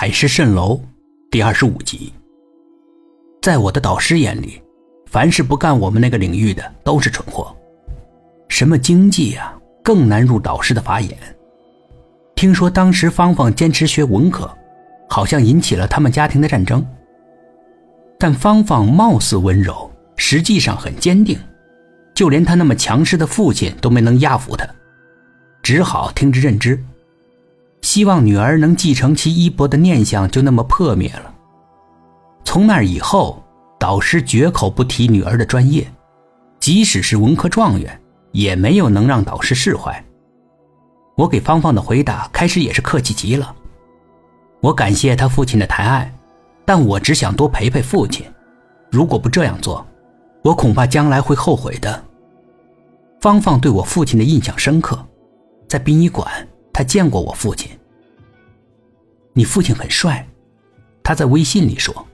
[0.00, 0.80] 海市蜃楼
[1.28, 2.12] 第二十五集。
[3.42, 4.62] 在我的导师眼里，
[5.06, 7.52] 凡是不干我们那个领域的都是蠢货。
[8.48, 9.52] 什么经济呀，
[9.82, 11.18] 更难入导师的法眼。
[12.36, 14.48] 听说当时芳芳坚持学文科，
[15.08, 16.86] 好像引起了他们家庭的战争。
[18.20, 21.36] 但芳芳貌似温柔，实际上很坚定，
[22.14, 24.64] 就连他那么强势的父亲都没能压服他，
[25.60, 26.80] 只好听之任之。
[27.82, 31.34] 希望女儿能继承其衣钵的念想就那么破灭了。
[32.44, 33.42] 从那以后，
[33.78, 35.86] 导师绝口不提女儿的专业，
[36.58, 38.00] 即使是文科状元，
[38.32, 40.04] 也没有能让导师释怀。
[41.16, 43.54] 我给芳芳的回答开始也是客气极了，
[44.60, 46.12] 我感谢他父亲的抬爱。
[46.64, 48.26] 但我只想多陪陪父亲，
[48.90, 49.86] 如果不这样做，
[50.42, 52.04] 我恐怕将来会后悔的。
[53.20, 54.98] 芳芳对我父亲的印象深刻，
[55.66, 56.47] 在殡仪馆，
[56.78, 57.68] 他见过我父亲。
[59.32, 60.24] 你父亲很帅，
[61.02, 62.06] 他在微信里说。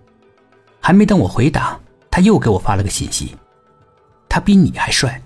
[0.80, 1.78] 还没等我回答，
[2.10, 3.36] 他又给我发了个信息，
[4.26, 5.20] 他比你还帅。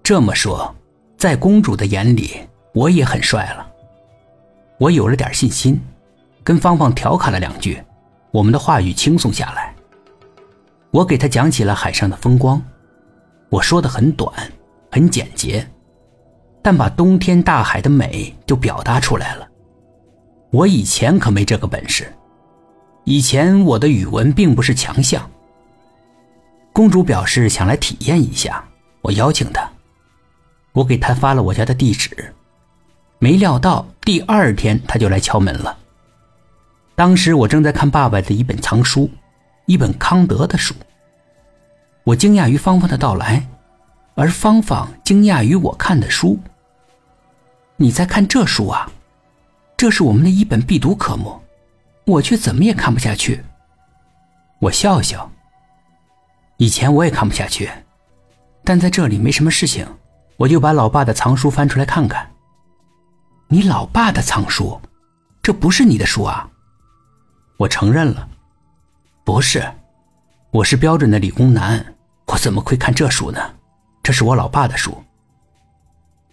[0.00, 0.72] 这么说，
[1.16, 2.38] 在公主的眼里，
[2.72, 3.68] 我也很帅了。
[4.78, 5.82] 我有了点信心，
[6.44, 7.82] 跟芳芳调侃了两句。
[8.30, 9.74] 我们的话语轻松下来。
[10.92, 12.62] 我给他讲起了海上的风光，
[13.48, 14.32] 我说的很短，
[14.92, 15.68] 很简洁，
[16.64, 19.46] 但把冬天大海的美就表达出来了。
[20.50, 22.10] 我以前可没这个本事，
[23.04, 25.30] 以前我的语文并不是强项。
[26.72, 28.64] 公主表示想来体验一下，
[29.02, 29.68] 我邀请她，
[30.72, 32.32] 我给她发了我家的地址，
[33.18, 35.76] 没料到第二天她就来敲门了。
[36.94, 39.10] 当时我正在看爸爸的一本藏书，
[39.66, 40.74] 一本康德的书。
[42.04, 43.46] 我惊讶于芳芳的到来，
[44.14, 46.38] 而芳芳惊讶于我看的书。
[47.84, 48.90] 你在看这书啊？
[49.76, 51.38] 这是我们的一本必读科目，
[52.06, 53.44] 我却怎么也看不下去。
[54.58, 55.30] 我笑笑。
[56.56, 57.70] 以前我也看不下去，
[58.64, 59.86] 但在这里没什么事情，
[60.38, 62.26] 我就把老爸的藏书翻出来看看。
[63.48, 64.80] 你老爸的藏书，
[65.42, 66.48] 这不是你的书啊？
[67.58, 68.26] 我承认了，
[69.26, 69.62] 不是，
[70.52, 71.84] 我是标准的理工男，
[72.28, 73.38] 我怎么会看这书呢？
[74.02, 75.04] 这是我老爸的书。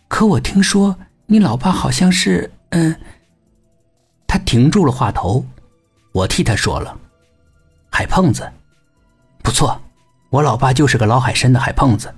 [0.07, 0.95] 可我听说
[1.31, 2.51] 你老爸好像是……
[2.71, 2.93] 嗯，
[4.27, 5.45] 他停住了话头，
[6.11, 6.93] 我替他说了，
[7.89, 8.51] 海胖子，
[9.41, 9.81] 不错，
[10.29, 12.13] 我老爸就是个老海参的海胖子。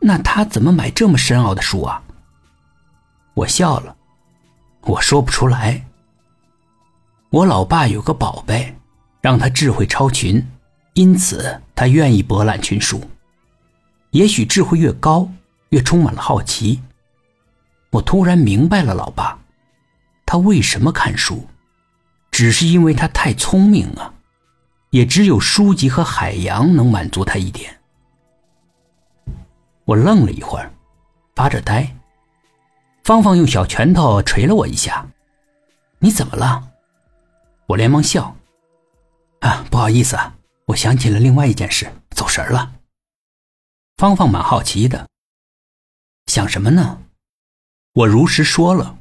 [0.00, 2.02] 那他怎么买这么深奥的书啊？
[3.34, 3.94] 我笑了，
[4.80, 5.86] 我说不出来。
[7.30, 8.74] 我老爸有个宝贝，
[9.20, 10.44] 让他智慧超群，
[10.94, 13.00] 因此他愿意博览群书。
[14.10, 15.30] 也许智慧越高，
[15.68, 16.82] 越充满了好奇。
[17.90, 19.38] 我突然明白了老爸，
[20.26, 21.46] 他为什么看书，
[22.30, 24.14] 只是因为他太聪明啊。
[24.90, 27.78] 也只有书籍和海洋能满足他一点。
[29.84, 30.72] 我愣了一会儿，
[31.34, 31.86] 发着呆。
[33.04, 35.06] 芳芳用小拳头捶了我一下
[36.00, 36.70] ：“你怎么了？”
[37.68, 38.34] 我连忙笑，
[39.40, 40.34] 啊，不好意思啊，
[40.68, 42.72] 我想起了另外一件事，走神了。
[43.98, 45.06] 芳芳蛮好奇的，
[46.28, 46.98] 想什么呢？
[47.98, 48.96] 我如实说了，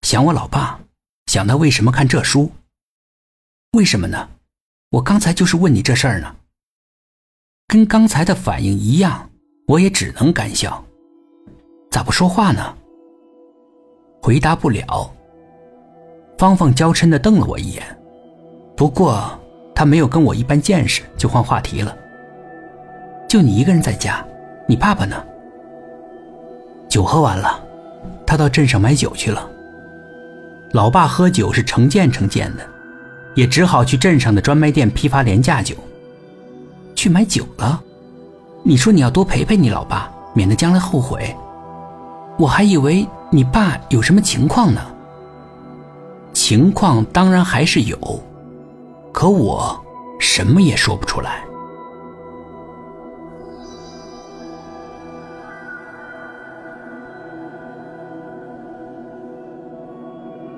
[0.00, 0.80] 想我老爸，
[1.26, 2.50] 想他为什么看这书？
[3.72, 4.30] 为什么呢？
[4.92, 6.36] 我刚才就是问你这事儿呢。
[7.68, 9.28] 跟刚才的反应一样，
[9.66, 10.82] 我也只能干笑。
[11.90, 12.74] 咋不说话呢？
[14.22, 15.14] 回答不了。
[16.38, 17.84] 芳芳娇嗔的瞪了我一眼，
[18.74, 19.38] 不过
[19.74, 21.94] 她没有跟我一般见识，就换话题了。
[23.28, 24.26] 就你一个人在家，
[24.66, 25.22] 你爸爸呢？
[26.88, 27.62] 酒喝完了，
[28.32, 29.46] 他到镇上买酒去了。
[30.72, 32.66] 老爸喝酒是成件成件的，
[33.34, 35.76] 也只好去镇上的专卖店批发廉价酒。
[36.94, 37.78] 去买酒了？
[38.62, 41.36] 你说你要多陪陪你老爸，免得将来后悔。
[42.38, 44.80] 我还以为你爸有什么情况呢。
[46.32, 47.98] 情况当然还是有，
[49.12, 49.78] 可我
[50.18, 51.42] 什么也说不出来。